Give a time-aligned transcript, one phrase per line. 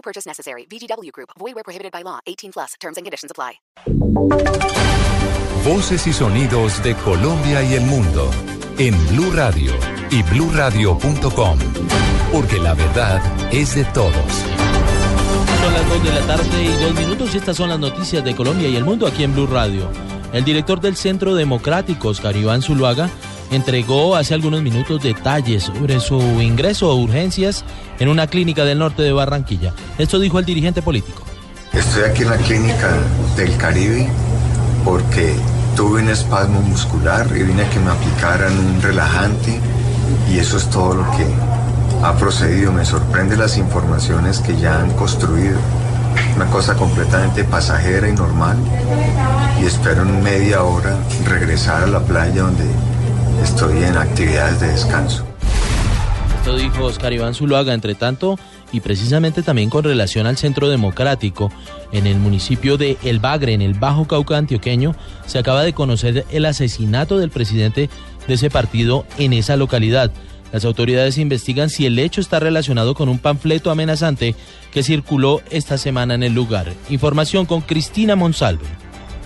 [0.00, 0.64] No purchase necessary.
[0.64, 1.30] VGW Group.
[1.38, 2.20] Void where prohibited by law.
[2.26, 2.74] 18 plus.
[2.80, 3.60] Terms and conditions apply.
[5.62, 8.30] Voces y sonidos de Colombia y el mundo
[8.78, 9.74] en Blue Radio
[10.10, 11.58] y BlueRadio.com,
[12.32, 13.20] porque la verdad
[13.52, 14.14] es de todos.
[15.60, 18.34] Son las 2 de la tarde y 2 minutos y estas son las noticias de
[18.34, 19.90] Colombia y el mundo aquí en Blue Radio.
[20.32, 23.10] El director del Centro Democrático, Oscar Iván Zuluaga,
[23.50, 27.64] entregó hace algunos minutos detalles sobre su ingreso a urgencias
[27.98, 29.72] en una clínica del norte de Barranquilla.
[29.98, 31.22] Esto dijo el dirigente político.
[31.72, 32.90] Estoy aquí en la clínica
[33.36, 34.08] del Caribe
[34.84, 35.34] porque
[35.76, 39.60] tuve un espasmo muscular y vine a que me aplicaran un relajante
[40.30, 41.26] y eso es todo lo que
[42.02, 42.72] ha procedido.
[42.72, 45.58] Me sorprende las informaciones que ya han construido.
[46.34, 48.56] Una cosa completamente pasajera y normal.
[49.60, 52.64] Y espero en media hora regresar a la playa donde
[53.42, 55.26] estoy en actividades de descanso.
[56.38, 58.38] Esto dijo Oscar Iván Zuluaga, entre tanto,
[58.72, 61.52] y precisamente también con relación al Centro Democrático,
[61.92, 64.94] en el municipio de El Bagre, en el Bajo Cauca antioqueño,
[65.26, 67.90] se acaba de conocer el asesinato del presidente
[68.26, 70.10] de ese partido en esa localidad.
[70.52, 74.34] Las autoridades investigan si el hecho está relacionado con un panfleto amenazante
[74.72, 76.72] que circuló esta semana en el lugar.
[76.88, 78.66] Información con Cristina Monsalve.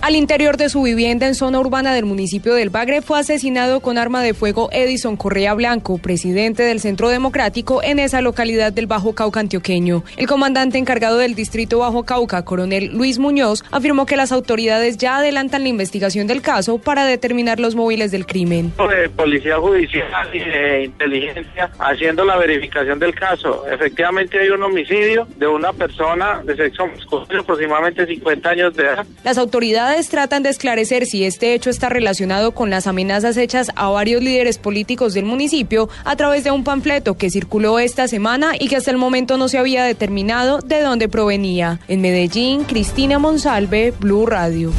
[0.05, 3.97] Al interior de su vivienda en zona urbana del municipio del Bagre fue asesinado con
[3.97, 9.15] arma de fuego Edison Correa Blanco, presidente del Centro Democrático en esa localidad del Bajo
[9.15, 10.03] Cauca antioqueño.
[10.17, 15.17] El comandante encargado del distrito Bajo Cauca, coronel Luis Muñoz, afirmó que las autoridades ya
[15.17, 18.73] adelantan la investigación del caso para determinar los móviles del crimen.
[18.77, 23.65] De policía judicial y de inteligencia haciendo la verificación del caso.
[23.71, 29.03] Efectivamente hay un homicidio de una persona de sexo masculino, aproximadamente 50 años de edad.
[29.23, 33.87] Las autoridades tratan de esclarecer si este hecho está relacionado con las amenazas hechas a
[33.87, 38.67] varios líderes políticos del municipio a través de un panfleto que circuló esta semana y
[38.67, 41.79] que hasta el momento no se había determinado de dónde provenía.
[41.87, 44.73] En Medellín, Cristina Monsalve, Blue Radio.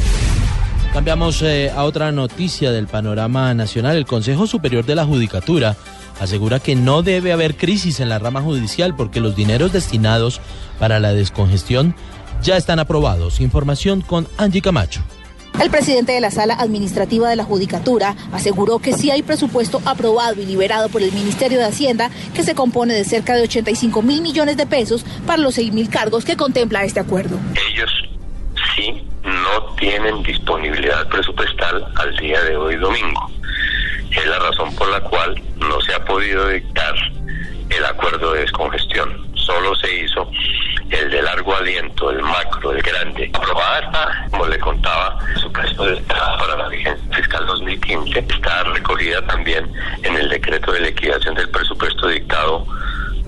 [0.93, 3.97] Cambiamos eh, a otra noticia del panorama nacional.
[3.97, 5.75] El Consejo Superior de la Judicatura
[6.19, 10.41] asegura que no debe haber crisis en la rama judicial porque los dineros destinados
[10.79, 11.95] para la descongestión
[12.41, 13.39] ya están aprobados.
[13.39, 15.01] Información con Angie Camacho.
[15.61, 20.39] El presidente de la Sala Administrativa de la Judicatura aseguró que sí hay presupuesto aprobado
[20.39, 24.21] y liberado por el Ministerio de Hacienda que se compone de cerca de 85 mil
[24.21, 27.39] millones de pesos para los 6 mil cargos que contempla este acuerdo.
[27.71, 27.91] Ellos
[28.75, 33.31] sí no tienen disponibilidad presupuestal al día de hoy domingo.
[34.11, 36.93] Es la razón por la cual no se ha podido dictar
[37.69, 39.27] el acuerdo de descongestión.
[39.35, 40.29] Solo se hizo
[41.07, 43.31] el de largo aliento, el macro, el grande.
[43.33, 48.19] Aprobada está, como le contaba, su precio de entrada para la vigencia fiscal 2015.
[48.19, 49.71] Está recogida también
[50.03, 52.65] en el decreto de liquidación del presupuesto dictado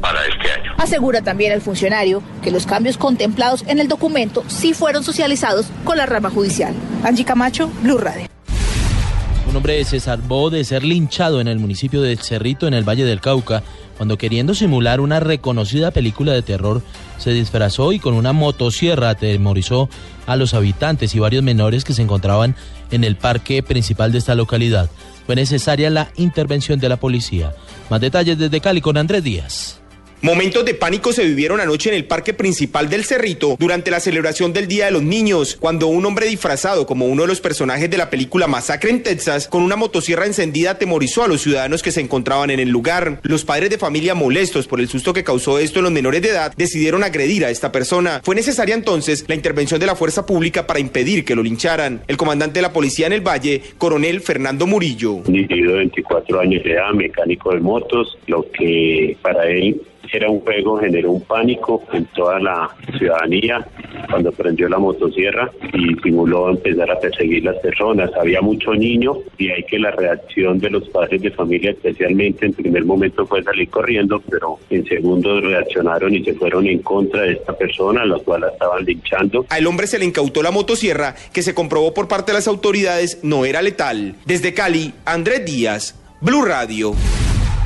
[0.01, 0.73] para este año.
[0.77, 5.97] Asegura también el funcionario que los cambios contemplados en el documento sí fueron socializados con
[5.97, 6.73] la rama judicial.
[7.03, 8.27] Angie Camacho, Blue Radio.
[9.49, 13.03] Un hombre se salvó de ser linchado en el municipio de Cerrito, en el Valle
[13.03, 13.63] del Cauca,
[13.99, 16.81] cuando queriendo simular una reconocida película de terror,
[17.17, 19.89] se disfrazó y con una motosierra atemorizó
[20.25, 22.55] a los habitantes y varios menores que se encontraban
[22.91, 24.89] en el parque principal de esta localidad.
[25.25, 27.53] Fue necesaria la intervención de la policía.
[27.89, 29.78] Más detalles desde Cali con Andrés Díaz.
[30.21, 34.51] Momentos de pánico se vivieron anoche en el parque principal del Cerrito durante la celebración
[34.51, 37.95] del Día de los Niños, cuando un hombre disfrazado como uno de los personajes de
[37.95, 42.01] la película Masacre en Texas, con una motosierra encendida, atemorizó a los ciudadanos que se
[42.01, 43.21] encontraban en el lugar.
[43.23, 46.31] Los padres de familia molestos por el susto que causó esto en los menores de
[46.31, 48.19] edad decidieron agredir a esta persona.
[48.21, 52.01] Fue necesaria entonces la intervención de la fuerza pública para impedir que lo lincharan.
[52.09, 55.13] El comandante de la policía en el Valle, coronel Fernando Murillo.
[55.13, 59.81] Un de 24 años de edad, mecánico de motos, lo que para él
[60.17, 63.65] era un juego, generó un pánico en toda la ciudadanía
[64.09, 68.11] cuando prendió la motosierra y simuló empezar a perseguir las personas.
[68.19, 72.53] Había mucho niño y hay que la reacción de los padres de familia especialmente en
[72.53, 77.33] primer momento fue salir corriendo, pero en segundo reaccionaron y se fueron en contra de
[77.33, 79.45] esta persona, la cual la estaban linchando.
[79.49, 83.19] Al hombre se le incautó la motosierra que se comprobó por parte de las autoridades
[83.23, 84.15] no era letal.
[84.25, 86.93] Desde Cali, Andrés Díaz, Blue Radio.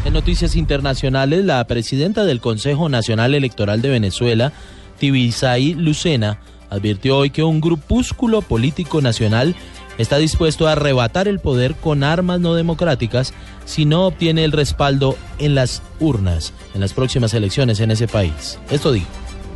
[0.06, 4.52] En noticias internacionales, la presidenta del Consejo Nacional Electoral de Venezuela,
[5.00, 6.40] Tibisay Lucena
[6.70, 9.56] advirtió hoy que un grupúsculo político nacional
[9.98, 13.34] está dispuesto a arrebatar el poder con armas no democráticas
[13.66, 18.60] si no obtiene el respaldo en las urnas en las próximas elecciones en ese país.
[18.70, 19.08] Esto dijo.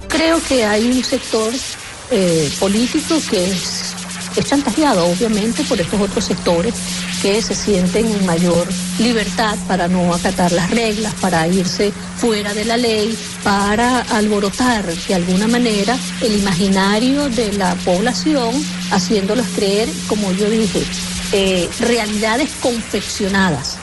[0.07, 1.51] Creo que hay un sector
[2.11, 3.95] eh, político que es,
[4.39, 6.73] es chantajeado, obviamente, por estos otros sectores
[7.21, 8.67] que se sienten en mayor
[8.99, 15.15] libertad para no acatar las reglas, para irse fuera de la ley, para alborotar de
[15.15, 18.53] alguna manera el imaginario de la población,
[18.91, 20.83] haciéndolos creer, como yo dije,
[21.33, 23.79] eh, realidades confeccionadas.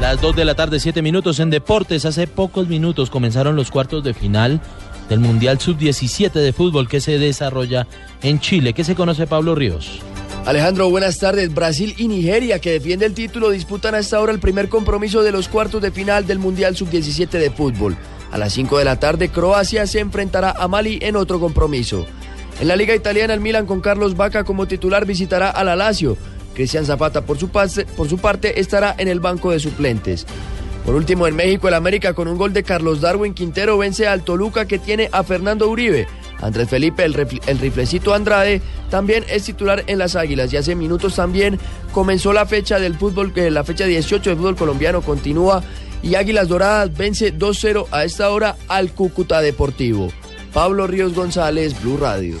[0.00, 2.06] Las 2 de la tarde, 7 minutos en deportes.
[2.06, 4.62] Hace pocos minutos comenzaron los cuartos de final
[5.10, 7.86] del Mundial Sub-17 de fútbol que se desarrolla
[8.22, 8.72] en Chile.
[8.72, 10.00] ¿Qué se conoce Pablo Ríos?
[10.46, 11.52] Alejandro, buenas tardes.
[11.52, 15.32] Brasil y Nigeria, que defiende el título, disputan a esta hora el primer compromiso de
[15.32, 17.96] los cuartos de final del Mundial Sub-17 de fútbol.
[18.30, 22.06] A las 5 de la tarde, Croacia se enfrentará a Mali en otro compromiso.
[22.60, 26.16] En la Liga Italiana, el Milan con Carlos Vaca como titular visitará a la Lazio.
[26.54, 30.26] Cristian Zapata, por su parte, estará en el banco de suplentes.
[30.84, 34.22] Por último, en México, el América con un gol de Carlos Darwin Quintero vence al
[34.22, 36.08] Toluca que tiene a Fernando Uribe.
[36.42, 41.58] Andrés Felipe, el, riflecito Andrade, también es titular en las Águilas y hace minutos también
[41.92, 45.62] comenzó la fecha del fútbol, que la fecha 18 del fútbol colombiano continúa
[46.02, 50.08] y Águilas Doradas vence 2-0 a esta hora al Cúcuta Deportivo.
[50.52, 52.38] Pablo Ríos González, Blue Radio.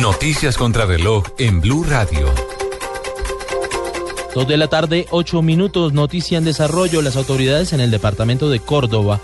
[0.00, 2.26] Noticias contra reloj en Blue Radio.
[4.34, 7.02] Dos de la tarde, ocho minutos, noticia en desarrollo.
[7.02, 9.20] Las autoridades en el departamento de Córdoba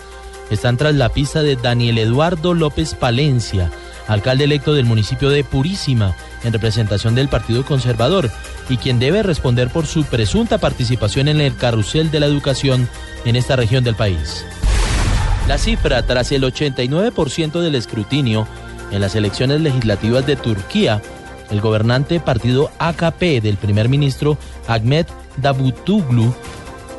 [0.51, 3.71] están tras la pista de Daniel Eduardo López Palencia,
[4.07, 8.29] alcalde electo del municipio de Purísima, en representación del Partido Conservador,
[8.69, 12.87] y quien debe responder por su presunta participación en el carrusel de la educación
[13.25, 14.45] en esta región del país.
[15.47, 18.47] La cifra, tras el 89% del escrutinio
[18.91, 21.01] en las elecciones legislativas de Turquía,
[21.51, 24.37] el gobernante partido AKP del primer ministro
[24.67, 25.07] Ahmet
[25.37, 26.33] Davutoglu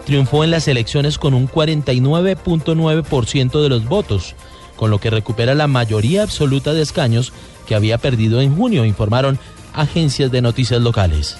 [0.05, 4.35] triunfó en las elecciones con un 49.9% de los votos,
[4.77, 7.33] con lo que recupera la mayoría absoluta de escaños
[7.67, 9.39] que había perdido en junio, informaron
[9.73, 11.37] agencias de noticias locales.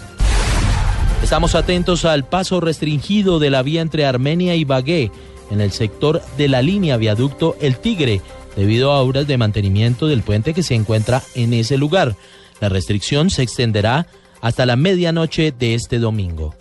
[1.23, 5.11] Estamos atentos al paso restringido de la vía entre Armenia y Bagué
[5.51, 8.21] en el sector de la línea viaducto El Tigre,
[8.57, 12.17] debido a obras de mantenimiento del puente que se encuentra en ese lugar.
[12.61, 14.07] La restricción se extenderá
[14.41, 16.55] hasta la medianoche de este domingo.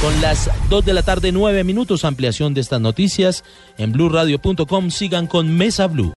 [0.00, 2.04] Son las 2 de la tarde, 9 minutos.
[2.04, 3.44] Ampliación de estas noticias
[3.78, 4.90] en blurradio.com.
[4.90, 6.14] Sigan con Mesa Blue.